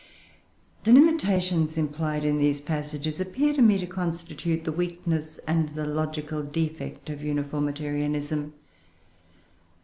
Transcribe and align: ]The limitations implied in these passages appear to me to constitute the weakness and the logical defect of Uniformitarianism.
]The 0.83 0.93
limitations 0.93 1.77
implied 1.77 2.23
in 2.23 2.39
these 2.39 2.59
passages 2.59 3.21
appear 3.21 3.53
to 3.53 3.61
me 3.61 3.77
to 3.77 3.85
constitute 3.85 4.63
the 4.63 4.71
weakness 4.71 5.37
and 5.45 5.69
the 5.69 5.85
logical 5.85 6.41
defect 6.41 7.11
of 7.11 7.21
Uniformitarianism. 7.21 8.53